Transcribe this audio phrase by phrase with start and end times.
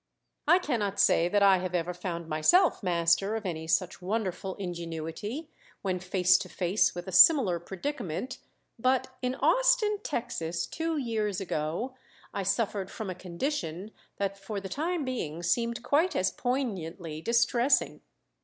[0.47, 5.51] I cannot say that I have ever found myself master of any such wonderful ingenuity
[5.83, 8.39] when face to face with a similar predicament;
[8.79, 11.93] but in Austin, Texas, two years ago
[12.33, 18.01] I suffered from a condition that for the time being seemed quite as poignantly distressing.